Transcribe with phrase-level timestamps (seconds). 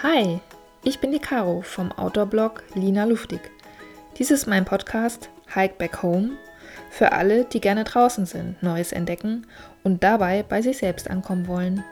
[0.00, 0.38] Hi,
[0.84, 3.40] ich bin die Caro vom Outdoor-Blog Lina Luftig.
[4.16, 6.36] Dies ist mein Podcast Hike Back Home
[6.88, 9.48] für alle, die gerne draußen sind, Neues entdecken
[9.82, 11.82] und dabei bei sich selbst ankommen wollen.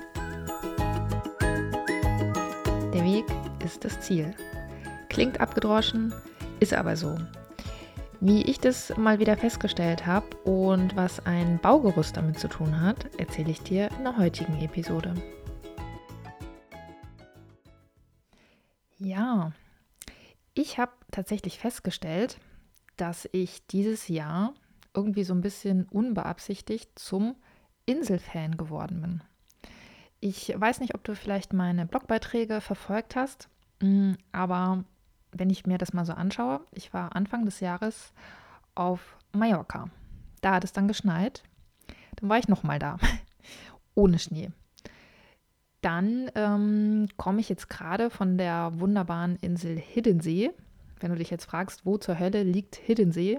[2.94, 3.24] Der Weg
[3.64, 4.32] ist das Ziel.
[5.08, 6.14] Klingt abgedroschen,
[6.60, 7.18] ist aber so.
[8.20, 12.98] Wie ich das mal wieder festgestellt habe und was ein Baugerüst damit zu tun hat,
[13.18, 15.12] erzähle ich dir in der heutigen Episode.
[19.06, 19.52] Ja,
[20.52, 22.40] ich habe tatsächlich festgestellt,
[22.96, 24.52] dass ich dieses Jahr
[24.94, 27.36] irgendwie so ein bisschen unbeabsichtigt zum
[27.84, 29.22] Inselfan geworden bin.
[30.18, 33.48] Ich weiß nicht, ob du vielleicht meine Blogbeiträge verfolgt hast,
[33.80, 34.82] mm, aber
[35.30, 38.12] wenn ich mir das mal so anschaue, ich war Anfang des Jahres
[38.74, 39.88] auf Mallorca.
[40.40, 41.44] Da hat es dann geschneit.
[42.16, 42.96] Dann war ich nochmal da,
[43.94, 44.50] ohne Schnee.
[45.86, 50.50] Dann ähm, komme ich jetzt gerade von der wunderbaren Insel Hiddensee.
[50.98, 53.38] Wenn du dich jetzt fragst, wo zur Hölle liegt Hiddensee?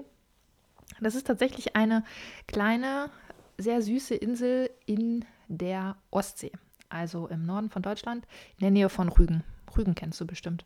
[0.98, 2.04] Das ist tatsächlich eine
[2.46, 3.10] kleine,
[3.58, 6.52] sehr süße Insel in der Ostsee,
[6.88, 8.24] also im Norden von Deutschland,
[8.56, 9.44] in der Nähe von Rügen.
[9.76, 10.64] Rügen kennst du bestimmt.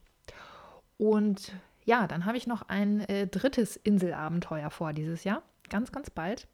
[0.99, 1.53] Und
[1.85, 5.43] ja, dann habe ich noch ein äh, drittes Inselabenteuer vor dieses Jahr.
[5.69, 6.47] Ganz, ganz bald.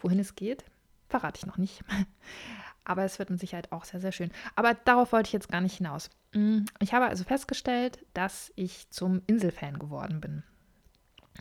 [0.00, 0.64] Wohin es geht,
[1.08, 1.84] verrate ich noch nicht.
[2.84, 4.30] Aber es wird mit Sicherheit auch sehr, sehr schön.
[4.56, 6.10] Aber darauf wollte ich jetzt gar nicht hinaus.
[6.32, 10.42] Mm, ich habe also festgestellt, dass ich zum Inselfan geworden bin.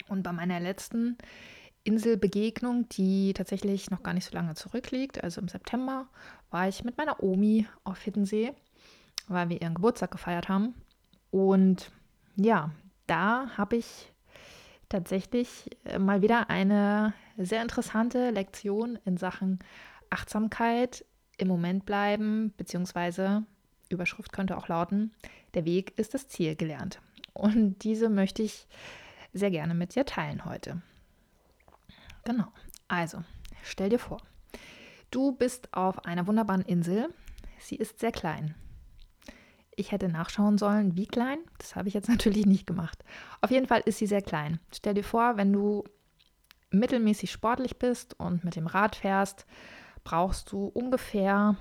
[0.07, 1.17] Und bei meiner letzten
[1.83, 6.07] Inselbegegnung, die tatsächlich noch gar nicht so lange zurückliegt, also im September,
[6.51, 8.53] war ich mit meiner Omi auf Hiddensee,
[9.27, 10.75] weil wir ihren Geburtstag gefeiert haben.
[11.31, 11.91] Und
[12.35, 12.71] ja,
[13.07, 14.11] da habe ich
[14.89, 19.59] tatsächlich äh, mal wieder eine sehr interessante Lektion in Sachen
[20.09, 21.05] Achtsamkeit,
[21.41, 23.43] im Moment bleiben, beziehungsweise
[23.89, 25.11] Überschrift könnte auch lauten,
[25.55, 27.01] der Weg ist das Ziel gelernt.
[27.33, 28.67] Und diese möchte ich
[29.33, 30.81] sehr gerne mit dir teilen heute.
[32.23, 32.47] Genau,
[32.87, 33.23] also
[33.63, 34.21] stell dir vor,
[35.09, 37.09] du bist auf einer wunderbaren Insel.
[37.59, 38.53] Sie ist sehr klein.
[39.75, 41.39] Ich hätte nachschauen sollen, wie klein.
[41.57, 43.03] Das habe ich jetzt natürlich nicht gemacht.
[43.41, 44.59] Auf jeden Fall ist sie sehr klein.
[44.71, 45.83] Stell dir vor, wenn du
[46.69, 49.45] mittelmäßig sportlich bist und mit dem Rad fährst,
[50.03, 51.55] brauchst du ungefähr,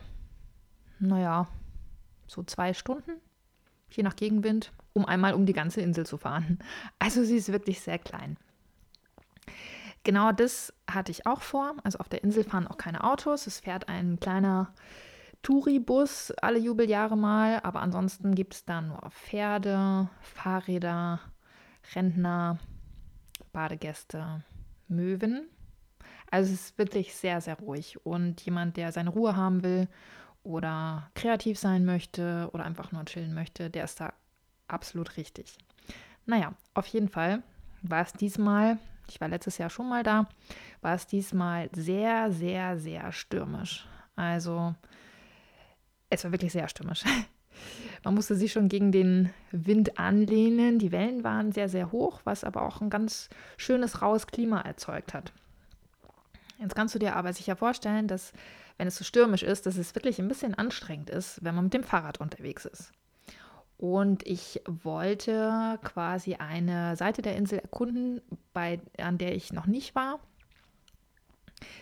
[0.99, 1.49] naja,
[2.27, 3.13] so zwei Stunden,
[3.91, 6.59] je nach Gegenwind, um einmal um die ganze Insel zu fahren.
[6.99, 8.37] Also sie ist wirklich sehr klein.
[10.03, 11.75] Genau das hatte ich auch vor.
[11.85, 13.47] Also auf der Insel fahren auch keine Autos.
[13.47, 14.73] Es fährt ein kleiner
[15.43, 21.21] Touribus alle Jubeljahre mal, aber ansonsten gibt es da nur Pferde, Fahrräder,
[21.95, 22.59] Rentner,
[23.53, 24.45] Badegäste,
[24.89, 25.49] Möwen.
[26.31, 28.05] Also es ist wirklich sehr, sehr ruhig.
[28.05, 29.89] Und jemand, der seine Ruhe haben will
[30.43, 34.13] oder kreativ sein möchte oder einfach nur chillen möchte, der ist da
[34.69, 35.59] absolut richtig.
[36.27, 37.43] Naja, auf jeden Fall
[37.83, 40.29] war es diesmal, ich war letztes Jahr schon mal da,
[40.81, 43.89] war es diesmal sehr, sehr, sehr stürmisch.
[44.17, 44.75] Also
[46.09, 47.05] es war wirklich sehr stürmisch.
[48.05, 50.79] Man musste sich schon gegen den Wind anlehnen.
[50.79, 55.13] Die Wellen waren sehr, sehr hoch, was aber auch ein ganz schönes, raues Klima erzeugt
[55.13, 55.33] hat.
[56.61, 58.33] Jetzt kannst du dir aber sicher vorstellen, dass,
[58.77, 61.75] wenn es so stürmisch ist, dass es wirklich ein bisschen anstrengend ist, wenn man mit
[61.75, 62.93] dem Fahrrad unterwegs ist.
[63.79, 68.21] Und ich wollte quasi eine Seite der Insel erkunden,
[68.53, 70.21] bei, an der ich noch nicht war.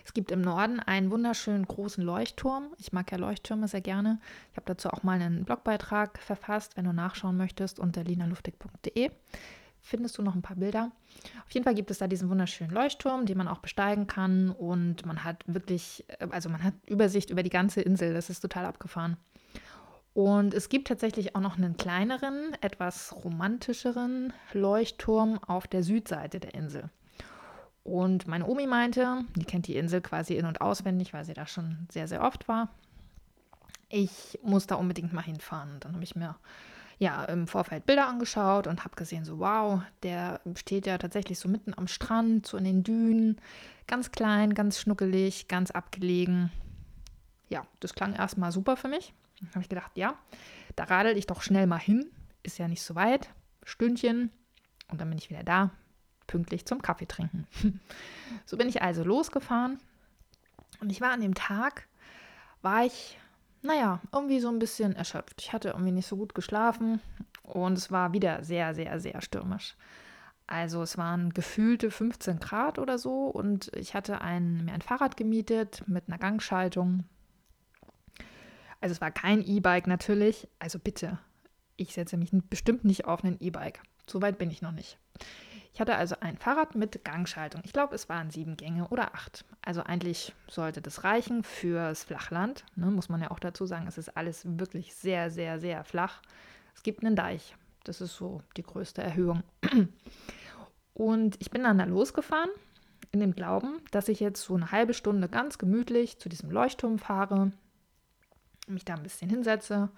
[0.04, 2.72] Es gibt im Norden einen wunderschönen großen Leuchtturm.
[2.78, 4.20] Ich mag ja Leuchttürme sehr gerne.
[4.52, 9.10] Ich habe dazu auch mal einen Blogbeitrag verfasst, wenn du nachschauen möchtest, unter linaluftig.de
[9.80, 10.90] findest du noch ein paar Bilder.
[11.46, 15.06] Auf jeden Fall gibt es da diesen wunderschönen Leuchtturm, den man auch besteigen kann und
[15.06, 18.14] man hat wirklich, also man hat Übersicht über die ganze Insel.
[18.14, 19.16] Das ist total abgefahren.
[20.14, 26.54] Und es gibt tatsächlich auch noch einen kleineren, etwas romantischeren Leuchtturm auf der Südseite der
[26.54, 26.90] Insel.
[27.84, 31.46] Und meine Omi meinte, die kennt die Insel quasi in- und auswendig, weil sie da
[31.46, 32.68] schon sehr, sehr oft war.
[33.88, 35.74] Ich muss da unbedingt mal hinfahren.
[35.74, 36.36] Und dann habe ich mir
[36.98, 41.48] ja im Vorfeld Bilder angeschaut und habe gesehen, so wow, der steht ja tatsächlich so
[41.48, 43.40] mitten am Strand, so in den Dünen,
[43.86, 46.50] ganz klein, ganz schnuckelig, ganz abgelegen.
[47.48, 49.14] Ja, das klang erstmal super für mich.
[49.40, 50.14] Dann habe ich gedacht, ja,
[50.76, 52.10] da radel ich doch schnell mal hin.
[52.42, 53.30] Ist ja nicht so weit.
[53.64, 54.30] Stündchen.
[54.90, 55.70] Und dann bin ich wieder da,
[56.26, 57.46] pünktlich zum Kaffee trinken.
[58.46, 59.78] so bin ich also losgefahren
[60.80, 61.86] und ich war an dem Tag,
[62.62, 63.18] war ich,
[63.62, 65.40] naja, irgendwie so ein bisschen erschöpft.
[65.40, 67.00] Ich hatte irgendwie nicht so gut geschlafen
[67.42, 69.76] und es war wieder sehr, sehr, sehr stürmisch.
[70.46, 75.16] Also es waren gefühlte 15 Grad oder so und ich hatte ein, mir ein Fahrrad
[75.16, 77.04] gemietet mit einer Gangschaltung.
[78.80, 80.48] Also es war kein E-Bike natürlich.
[80.58, 81.18] Also bitte,
[81.76, 83.82] ich setze mich bestimmt nicht auf ein E-Bike.
[84.06, 84.98] So weit bin ich noch nicht.
[85.78, 87.60] Ich hatte also ein Fahrrad mit Gangschaltung.
[87.64, 89.44] Ich glaube, es waren sieben Gänge oder acht.
[89.62, 92.64] Also eigentlich sollte das reichen fürs Flachland.
[92.74, 96.20] Ne, muss man ja auch dazu sagen, es ist alles wirklich sehr, sehr, sehr flach.
[96.74, 97.54] Es gibt einen Deich.
[97.84, 99.44] Das ist so die größte Erhöhung.
[100.94, 102.50] Und ich bin dann da losgefahren
[103.12, 106.98] in dem Glauben, dass ich jetzt so eine halbe Stunde ganz gemütlich zu diesem Leuchtturm
[106.98, 107.52] fahre,
[108.66, 109.90] mich da ein bisschen hinsetze,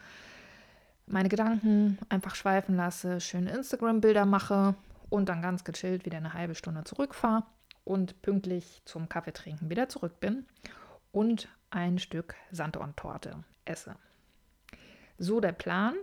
[1.07, 4.75] meine Gedanken einfach schweifen lasse, schöne Instagram-Bilder mache
[5.11, 7.45] und dann ganz gechillt wieder eine halbe Stunde zurückfahre
[7.85, 10.47] und pünktlich zum Kaffeetrinken wieder zurück bin
[11.13, 13.97] und ein Stück Sanddorntorte esse.
[15.19, 15.95] So der Plan.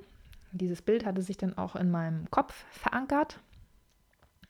[0.51, 3.39] Dieses Bild hatte sich dann auch in meinem Kopf verankert.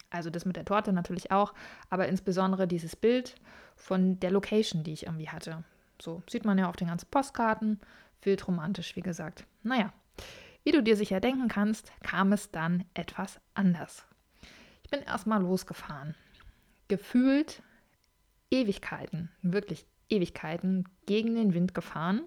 [0.10, 1.54] Also das mit der Torte natürlich auch,
[1.90, 3.36] aber insbesondere dieses Bild
[3.76, 5.64] von der Location, die ich irgendwie hatte.
[6.02, 7.80] So sieht man ja auf den ganzen Postkarten.
[8.22, 9.46] Wild romantisch, wie gesagt.
[9.64, 9.92] Naja,
[10.64, 14.06] wie du dir sicher denken kannst, kam es dann etwas anders.
[14.88, 16.16] Ich bin erstmal losgefahren.
[16.88, 17.62] Gefühlt
[18.50, 22.22] Ewigkeiten, wirklich Ewigkeiten gegen den Wind gefahren.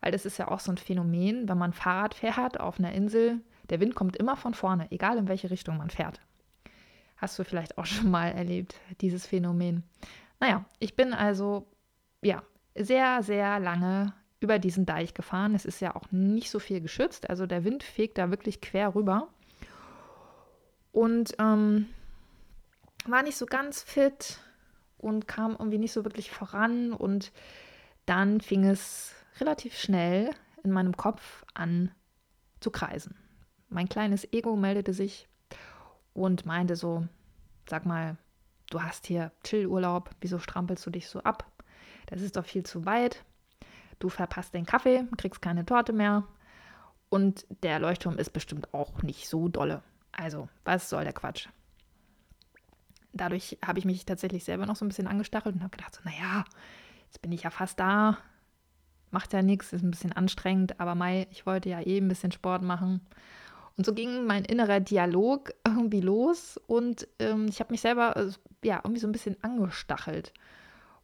[0.00, 3.40] Weil das ist ja auch so ein Phänomen, wenn man Fahrrad fährt auf einer Insel,
[3.70, 6.20] der Wind kommt immer von vorne, egal in welche Richtung man fährt.
[7.16, 9.82] Hast du vielleicht auch schon mal erlebt, dieses Phänomen.
[10.38, 11.66] Naja, ich bin also
[12.22, 12.44] ja
[12.76, 15.56] sehr, sehr lange über diesen Deich gefahren.
[15.56, 18.94] Es ist ja auch nicht so viel geschützt, also der Wind fegt da wirklich quer
[18.94, 19.33] rüber.
[20.94, 21.88] Und ähm,
[23.04, 24.38] war nicht so ganz fit
[24.96, 26.92] und kam irgendwie nicht so wirklich voran.
[26.92, 27.32] Und
[28.06, 30.30] dann fing es relativ schnell
[30.62, 31.90] in meinem Kopf an
[32.60, 33.16] zu kreisen.
[33.68, 35.28] Mein kleines Ego meldete sich
[36.12, 37.08] und meinte so,
[37.68, 38.16] sag mal,
[38.70, 41.44] du hast hier Chillurlaub, wieso strampelst du dich so ab?
[42.06, 43.24] Das ist doch viel zu weit.
[43.98, 46.22] Du verpasst den Kaffee, kriegst keine Torte mehr
[47.08, 49.82] und der Leuchtturm ist bestimmt auch nicht so dolle.
[50.16, 51.48] Also, was soll der Quatsch?
[53.12, 56.00] Dadurch habe ich mich tatsächlich selber noch so ein bisschen angestachelt und habe gedacht, so,
[56.04, 56.44] naja,
[57.06, 58.18] jetzt bin ich ja fast da,
[59.10, 62.32] macht ja nichts, ist ein bisschen anstrengend, aber Mai, ich wollte ja eh ein bisschen
[62.32, 63.00] Sport machen.
[63.76, 68.30] Und so ging mein innerer Dialog irgendwie los und ähm, ich habe mich selber äh,
[68.64, 70.32] ja irgendwie so ein bisschen angestachelt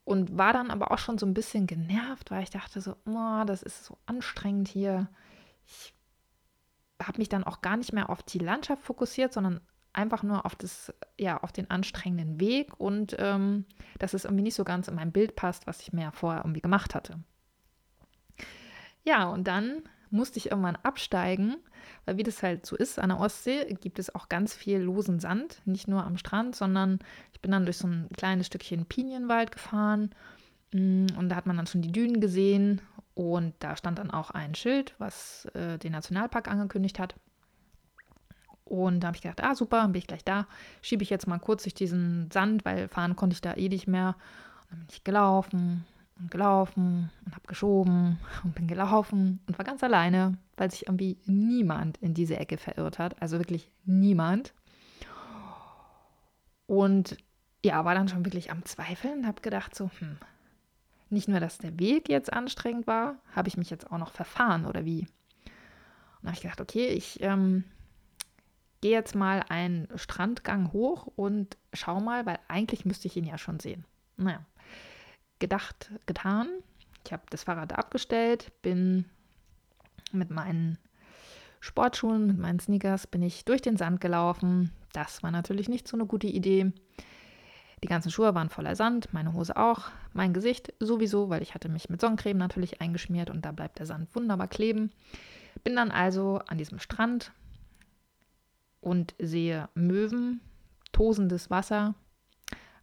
[0.04, 3.44] und war dann aber auch schon so ein bisschen genervt, weil ich dachte so, oh,
[3.44, 5.08] das ist so anstrengend hier.
[5.66, 5.94] Ich
[7.00, 9.61] habe mich dann auch gar nicht mehr auf die Landschaft fokussiert, sondern
[9.93, 13.64] einfach nur auf das, ja, auf den anstrengenden Weg und ähm,
[13.99, 16.61] dass es irgendwie nicht so ganz in mein Bild passt, was ich mir vorher irgendwie
[16.61, 17.19] gemacht hatte.
[19.02, 21.56] Ja, und dann musste ich irgendwann absteigen,
[22.05, 25.20] weil wie das halt so ist, an der Ostsee gibt es auch ganz viel losen
[25.20, 26.99] Sand, nicht nur am Strand, sondern
[27.32, 30.11] ich bin dann durch so ein kleines Stückchen Pinienwald gefahren
[30.72, 32.81] und da hat man dann schon die Dünen gesehen
[33.14, 37.14] und da stand dann auch ein Schild, was äh, den Nationalpark angekündigt hat.
[38.64, 40.46] Und da habe ich gedacht, ah super, dann bin ich gleich da,
[40.81, 43.88] schiebe ich jetzt mal kurz durch diesen Sand, weil fahren konnte ich da eh nicht
[43.88, 44.14] mehr.
[44.62, 45.84] Und dann bin ich gelaufen
[46.20, 51.19] und gelaufen und habe geschoben und bin gelaufen und war ganz alleine, weil sich irgendwie
[51.26, 53.20] niemand in diese Ecke verirrt hat.
[53.20, 54.55] Also wirklich niemand.
[56.67, 57.17] Und
[57.64, 60.17] ja, war dann schon wirklich am Zweifeln und habe gedacht so, hm,
[61.10, 64.67] nicht nur, dass der Weg jetzt anstrengend war, habe ich mich jetzt auch noch verfahren
[64.67, 65.06] oder wie?
[66.20, 67.64] Und habe ich gedacht, okay, ich ähm,
[68.81, 73.38] gehe jetzt mal einen Strandgang hoch und schau mal, weil eigentlich müsste ich ihn ja
[73.38, 73.84] schon sehen.
[74.17, 74.44] Naja,
[75.38, 76.48] gedacht, getan.
[77.05, 79.06] Ich habe das Fahrrad abgestellt, bin
[80.12, 80.79] mit meinen
[81.60, 84.72] Sportschuhen, mit meinen Sneakers, bin ich durch den Sand gelaufen.
[84.93, 86.72] Das war natürlich nicht so eine gute Idee.
[87.82, 91.69] Die ganzen Schuhe waren voller Sand, meine Hose auch, mein Gesicht sowieso, weil ich hatte
[91.69, 94.90] mich mit Sonnencreme natürlich eingeschmiert und da bleibt der Sand wunderbar kleben.
[95.64, 97.32] Bin dann also an diesem Strand
[98.81, 100.40] und sehe Möwen,
[100.93, 101.94] tosendes Wasser,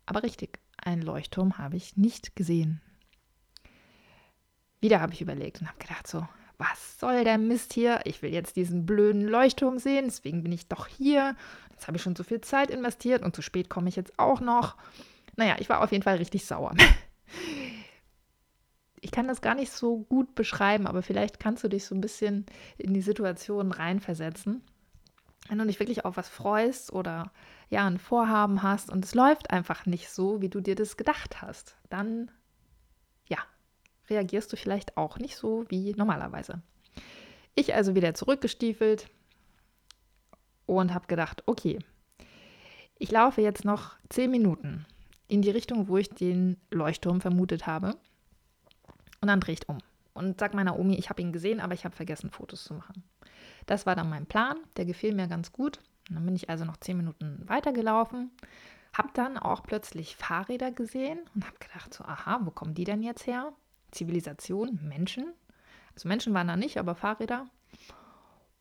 [0.05, 2.81] aber richtig, einen Leuchtturm habe ich nicht gesehen.
[4.79, 8.01] Wieder habe ich überlegt und habe gedacht so, was soll der Mist hier?
[8.05, 11.36] Ich will jetzt diesen blöden Leuchtturm sehen, deswegen bin ich doch hier.
[11.72, 14.39] Jetzt habe ich schon so viel Zeit investiert und zu spät komme ich jetzt auch
[14.39, 14.75] noch.
[15.36, 16.74] Naja, ich war auf jeden Fall richtig sauer.
[19.00, 22.01] Ich kann das gar nicht so gut beschreiben, aber vielleicht kannst du dich so ein
[22.01, 22.46] bisschen
[22.77, 24.63] in die Situation reinversetzen.
[25.50, 27.32] Wenn du dich wirklich auf was freust oder
[27.70, 31.42] ja, ein Vorhaben hast und es läuft einfach nicht so, wie du dir das gedacht
[31.42, 32.32] hast, dann
[33.27, 33.38] ja,
[34.10, 36.62] reagierst du vielleicht auch nicht so wie normalerweise.
[37.56, 39.10] Ich also wieder zurückgestiefelt
[40.66, 41.80] und habe gedacht, okay,
[43.00, 44.86] ich laufe jetzt noch zehn Minuten
[45.27, 47.96] in die Richtung, wo ich den Leuchtturm vermutet habe.
[49.21, 49.79] Und dann drehe ich um
[50.17, 53.03] und sag meiner Omi, ich habe ihn gesehen, aber ich habe vergessen, Fotos zu machen.
[53.67, 55.79] Das war dann mein Plan, der gefiel mir ganz gut.
[56.09, 58.31] Und dann bin ich also noch zehn Minuten weitergelaufen,
[58.93, 63.03] habe dann auch plötzlich Fahrräder gesehen und habe gedacht, so, aha, wo kommen die denn
[63.03, 63.53] jetzt her?
[63.91, 65.25] Zivilisation, Menschen.
[65.93, 67.45] Also Menschen waren da nicht, aber Fahrräder.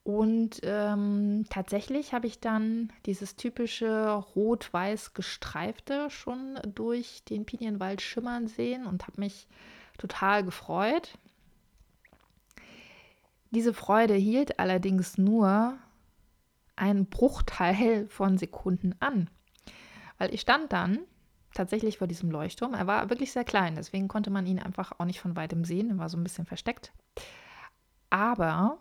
[0.02, 8.46] Und ähm, tatsächlich habe ich dann dieses typische rot-weiß gestreifte schon durch den Pinienwald schimmern
[8.46, 9.48] sehen und habe mich
[9.96, 11.18] total gefreut.
[13.50, 15.78] Diese Freude hielt allerdings nur
[16.74, 19.30] einen Bruchteil von Sekunden an,
[20.18, 21.00] weil ich stand dann
[21.54, 22.74] tatsächlich vor diesem Leuchtturm.
[22.74, 25.90] Er war wirklich sehr klein, deswegen konnte man ihn einfach auch nicht von weitem sehen.
[25.90, 26.92] Er war so ein bisschen versteckt.
[28.10, 28.78] Aber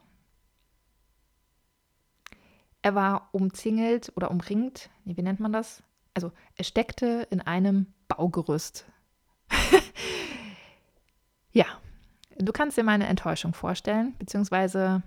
[2.82, 5.82] er war umzingelt oder umringt, wie nennt man das?
[6.14, 8.86] Also er steckte in einem Baugerüst.
[11.56, 11.66] ja,
[12.38, 15.02] du kannst dir meine Enttäuschung vorstellen, beziehungsweise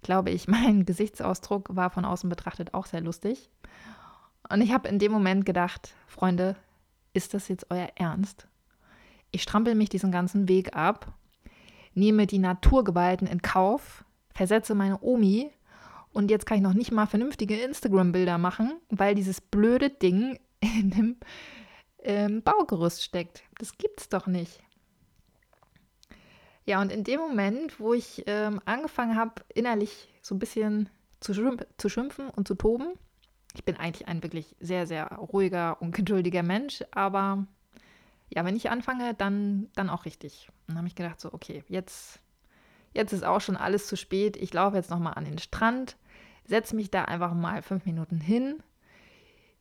[0.00, 3.50] glaube ich, mein Gesichtsausdruck war von außen betrachtet auch sehr lustig.
[4.48, 6.56] Und ich habe in dem Moment gedacht, Freunde,
[7.12, 8.46] ist das jetzt euer Ernst?
[9.32, 11.12] Ich strampel mich diesen ganzen Weg ab,
[11.94, 15.50] nehme die Naturgewalten in Kauf, versetze meine Omi
[16.12, 20.90] und jetzt kann ich noch nicht mal vernünftige Instagram-Bilder machen, weil dieses blöde Ding in
[20.90, 21.16] dem
[22.02, 23.42] ähm, Baugerüst steckt.
[23.58, 24.60] Das gibt's doch nicht.
[26.70, 31.34] Ja, und in dem Moment, wo ich ähm, angefangen habe, innerlich so ein bisschen zu,
[31.34, 32.92] schimpf zu schimpfen und zu toben,
[33.56, 37.44] ich bin eigentlich ein wirklich sehr, sehr ruhiger und geduldiger Mensch, aber
[38.28, 40.48] ja, wenn ich anfange, dann, dann auch richtig.
[40.68, 42.20] Dann habe ich gedacht, so, okay, jetzt,
[42.94, 44.36] jetzt ist auch schon alles zu spät.
[44.36, 45.96] Ich laufe jetzt nochmal an den Strand,
[46.44, 48.62] setze mich da einfach mal fünf Minuten hin,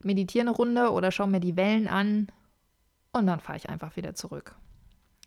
[0.03, 2.27] meditiere eine Runde oder schaue mir die Wellen an
[3.13, 4.55] und dann fahre ich einfach wieder zurück.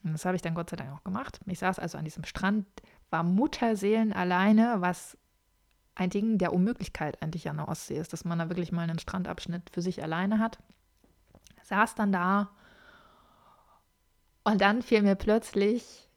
[0.05, 1.41] Und das habe ich dann Gott sei Dank auch gemacht.
[1.47, 2.67] Ich saß also an diesem Strand,
[3.11, 5.17] war Mutterseelen alleine, was
[5.95, 8.99] ein Ding der Unmöglichkeit eigentlich an der Ostsee ist, dass man da wirklich mal einen
[8.99, 10.59] Strandabschnitt für sich alleine hat.
[11.63, 12.51] Saß dann da
[14.45, 16.09] und dann fiel mir plötzlich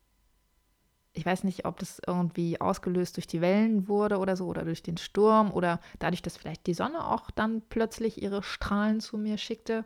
[1.15, 4.84] ich weiß nicht, ob das irgendwie ausgelöst durch die Wellen wurde oder so oder durch
[4.84, 9.38] den Sturm oder dadurch, dass vielleicht die Sonne auch dann plötzlich ihre Strahlen zu mir
[9.38, 9.86] schickte.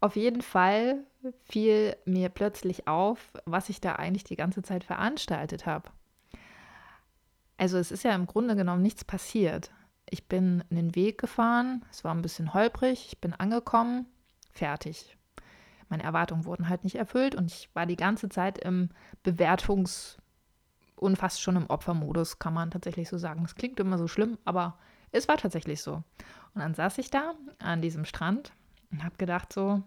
[0.00, 1.04] Auf jeden Fall
[1.44, 5.90] fiel mir plötzlich auf, was ich da eigentlich die ganze Zeit veranstaltet habe.
[7.56, 9.70] Also es ist ja im Grunde genommen nichts passiert.
[10.08, 14.06] Ich bin in den Weg gefahren, es war ein bisschen holprig, ich bin angekommen,
[14.50, 15.16] fertig.
[15.88, 18.90] Meine Erwartungen wurden halt nicht erfüllt und ich war die ganze Zeit im
[19.24, 20.16] Bewertungs-
[20.96, 23.42] und fast schon im Opfermodus, kann man tatsächlich so sagen.
[23.42, 24.78] Das klingt immer so schlimm, aber
[25.12, 26.02] es war tatsächlich so.
[26.54, 28.52] Und dann saß ich da an diesem Strand
[28.90, 29.82] und habe gedacht so,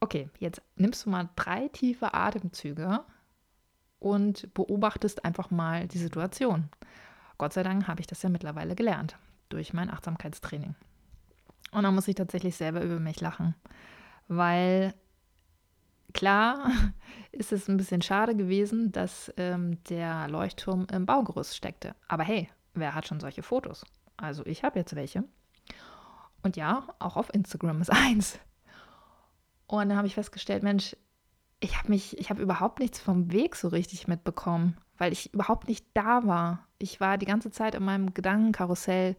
[0.00, 3.00] okay, jetzt nimmst du mal drei tiefe Atemzüge
[3.98, 6.68] und beobachtest einfach mal die Situation.
[7.36, 9.16] Gott sei Dank habe ich das ja mittlerweile gelernt
[9.48, 10.74] durch mein Achtsamkeitstraining.
[11.72, 13.54] Und dann muss ich tatsächlich selber über mich lachen,
[14.28, 14.94] weil
[16.14, 16.70] Klar
[17.32, 21.94] ist es ein bisschen schade gewesen, dass ähm, der Leuchtturm im Baugerüst steckte.
[22.08, 23.84] Aber hey, wer hat schon solche Fotos?
[24.16, 25.24] Also ich habe jetzt welche.
[26.42, 28.38] Und ja, auch auf Instagram ist eins.
[29.68, 30.96] Und dann habe ich festgestellt, Mensch,
[31.60, 35.68] ich habe mich, ich habe überhaupt nichts vom Weg so richtig mitbekommen, weil ich überhaupt
[35.68, 36.66] nicht da war.
[36.78, 39.16] Ich war die ganze Zeit in meinem Gedankenkarussell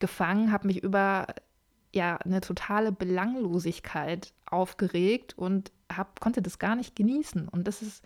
[0.00, 1.26] gefangen, habe mich über
[1.94, 7.48] ja eine totale Belanglosigkeit aufgeregt und hab, konnte das gar nicht genießen.
[7.48, 8.04] Und das ist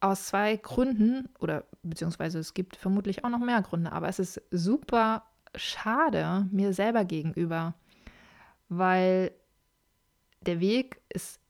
[0.00, 4.40] aus zwei Gründen, oder beziehungsweise es gibt vermutlich auch noch mehr Gründe, aber es ist
[4.52, 5.24] super
[5.56, 7.74] schade mir selber gegenüber,
[8.68, 9.32] weil
[10.48, 11.40] der Weg ist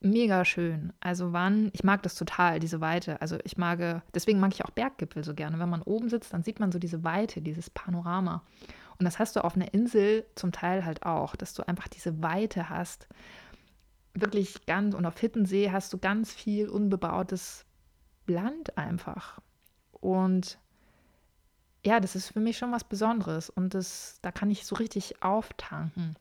[0.00, 0.92] mega schön.
[1.00, 3.20] Also wann, ich mag das total, diese Weite.
[3.22, 5.58] Also ich mag, deswegen mag ich auch Berggipfel so gerne.
[5.58, 8.42] Wenn man oben sitzt, dann sieht man so diese Weite, dieses Panorama.
[8.98, 12.22] Und das hast du auf einer Insel zum Teil halt auch, dass du einfach diese
[12.22, 13.08] Weite hast.
[14.14, 17.64] Wirklich ganz, und auf Hittensee hast du ganz viel unbebautes
[18.26, 19.40] Land einfach.
[19.92, 20.58] Und
[21.84, 25.22] ja, das ist für mich schon was Besonderes und das, da kann ich so richtig
[25.22, 26.16] auftanken.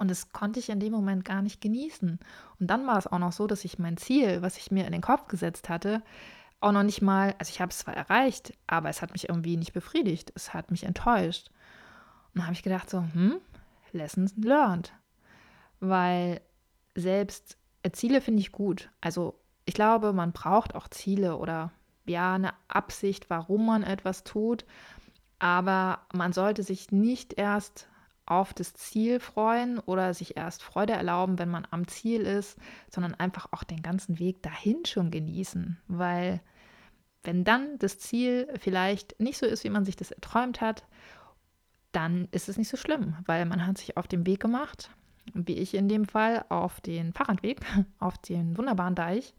[0.00, 2.18] Und das konnte ich in dem Moment gar nicht genießen.
[2.58, 4.92] Und dann war es auch noch so, dass ich mein Ziel, was ich mir in
[4.92, 6.02] den Kopf gesetzt hatte,
[6.60, 9.58] auch noch nicht mal, also ich habe es zwar erreicht, aber es hat mich irgendwie
[9.58, 10.32] nicht befriedigt.
[10.34, 11.50] Es hat mich enttäuscht.
[12.28, 13.40] Und dann habe ich gedacht, so, hm,
[13.92, 14.90] Lessons learned.
[15.80, 16.40] Weil
[16.94, 18.88] selbst äh, Ziele finde ich gut.
[19.02, 21.72] Also ich glaube, man braucht auch Ziele oder
[22.06, 24.64] ja, eine Absicht, warum man etwas tut.
[25.38, 27.89] Aber man sollte sich nicht erst
[28.30, 32.56] auf das Ziel freuen oder sich erst Freude erlauben, wenn man am Ziel ist,
[32.88, 36.40] sondern einfach auch den ganzen Weg dahin schon genießen, weil
[37.24, 40.84] wenn dann das Ziel vielleicht nicht so ist, wie man sich das erträumt hat,
[41.92, 44.90] dann ist es nicht so schlimm, weil man hat sich auf den Weg gemacht,
[45.34, 47.60] wie ich in dem Fall, auf den Fahrradweg,
[47.98, 49.34] auf den wunderbaren Deich.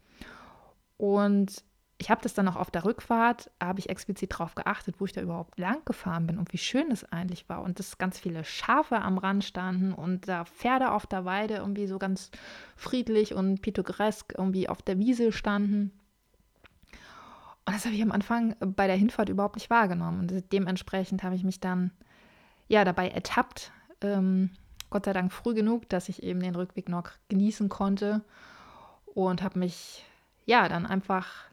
[0.98, 1.64] Und
[2.02, 5.12] ich habe das dann auch auf der Rückfahrt, habe ich explizit darauf geachtet, wo ich
[5.12, 7.62] da überhaupt lang gefahren bin und wie schön es eigentlich war.
[7.62, 11.86] Und dass ganz viele Schafe am Rand standen und da Pferde auf der Weide irgendwie
[11.86, 12.32] so ganz
[12.76, 15.92] friedlich und pittoresk irgendwie auf der Wiese standen.
[17.66, 20.22] Und das habe ich am Anfang bei der Hinfahrt überhaupt nicht wahrgenommen.
[20.22, 21.92] Und dementsprechend habe ich mich dann
[22.68, 24.50] ja dabei ertappt, ähm,
[24.90, 28.24] Gott sei Dank früh genug, dass ich eben den Rückweg noch genießen konnte
[29.06, 30.04] und habe mich
[30.48, 31.51] ja dann einfach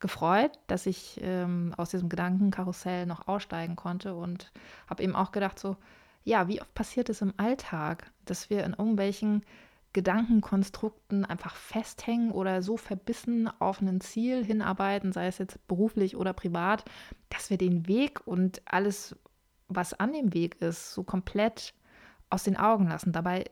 [0.00, 4.52] gefreut, dass ich ähm, aus diesem Gedankenkarussell noch aussteigen konnte und
[4.88, 5.76] habe eben auch gedacht, so,
[6.24, 9.42] ja, wie oft passiert es im Alltag, dass wir in irgendwelchen
[9.94, 16.32] Gedankenkonstrukten einfach festhängen oder so verbissen auf ein Ziel hinarbeiten, sei es jetzt beruflich oder
[16.32, 16.84] privat,
[17.30, 19.16] dass wir den Weg und alles,
[19.68, 21.74] was an dem Weg ist, so komplett
[22.30, 23.12] aus den Augen lassen.
[23.12, 23.46] Dabei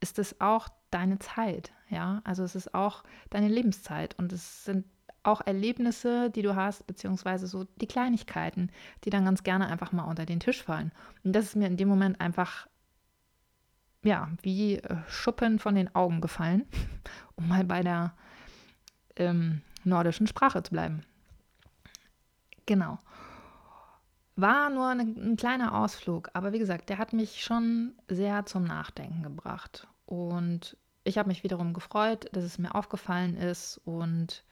[0.00, 4.86] ist es auch deine Zeit, ja, also es ist auch deine Lebenszeit und es sind
[5.22, 8.70] auch Erlebnisse, die du hast, beziehungsweise so die Kleinigkeiten,
[9.04, 10.92] die dann ganz gerne einfach mal unter den Tisch fallen.
[11.24, 12.66] Und das ist mir in dem Moment einfach,
[14.02, 16.66] ja, wie äh, Schuppen von den Augen gefallen,
[17.36, 18.14] um mal bei der
[19.16, 21.02] ähm, nordischen Sprache zu bleiben.
[22.66, 22.98] Genau.
[24.36, 28.64] War nur eine, ein kleiner Ausflug, aber wie gesagt, der hat mich schon sehr zum
[28.64, 29.88] Nachdenken gebracht.
[30.06, 34.44] Und ich habe mich wiederum gefreut, dass es mir aufgefallen ist und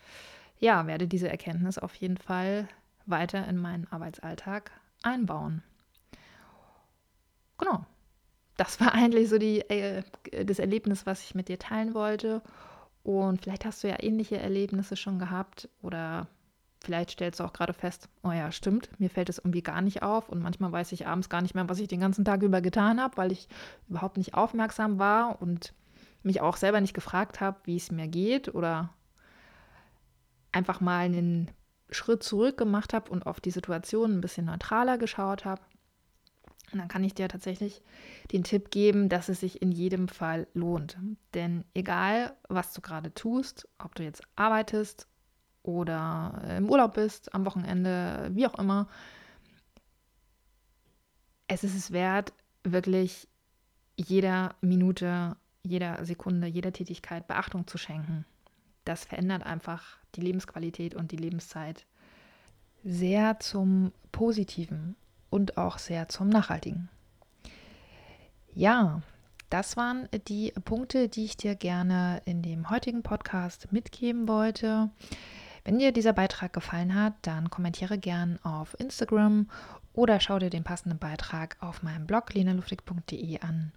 [0.58, 2.68] ja, werde diese Erkenntnis auf jeden Fall
[3.06, 4.70] weiter in meinen Arbeitsalltag
[5.02, 5.62] einbauen.
[7.58, 7.84] Genau.
[8.56, 10.02] Das war eigentlich so die, äh,
[10.44, 12.42] das Erlebnis, was ich mit dir teilen wollte.
[13.02, 16.26] Und vielleicht hast du ja ähnliche Erlebnisse schon gehabt oder
[16.82, 20.02] vielleicht stellst du auch gerade fest, oh ja, stimmt, mir fällt es irgendwie gar nicht
[20.02, 22.60] auf und manchmal weiß ich abends gar nicht mehr, was ich den ganzen Tag über
[22.60, 23.48] getan habe, weil ich
[23.88, 25.72] überhaupt nicht aufmerksam war und
[26.22, 28.90] mich auch selber nicht gefragt habe, wie es mir geht oder
[30.52, 31.50] einfach mal einen
[31.90, 35.62] Schritt zurück gemacht habe und auf die Situation ein bisschen neutraler geschaut habe.
[36.72, 37.80] Und dann kann ich dir tatsächlich
[38.32, 40.98] den Tipp geben, dass es sich in jedem Fall lohnt.
[41.34, 45.06] Denn egal, was du gerade tust, ob du jetzt arbeitest
[45.62, 48.88] oder im Urlaub bist, am Wochenende, wie auch immer,
[51.46, 52.32] es ist es wert,
[52.64, 53.28] wirklich
[53.96, 58.24] jeder Minute, jeder Sekunde, jeder Tätigkeit Beachtung zu schenken.
[58.86, 61.84] Das verändert einfach die Lebensqualität und die Lebenszeit
[62.84, 64.94] sehr zum Positiven
[65.28, 66.88] und auch sehr zum Nachhaltigen.
[68.54, 69.02] Ja,
[69.50, 74.90] das waren die Punkte, die ich dir gerne in dem heutigen Podcast mitgeben wollte.
[75.64, 79.50] Wenn dir dieser Beitrag gefallen hat, dann kommentiere gern auf Instagram
[79.94, 83.72] oder schau dir den passenden Beitrag auf meinem Blog lenaluftig.de an.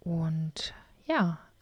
[0.00, 0.72] Und
[1.04, 1.38] ja,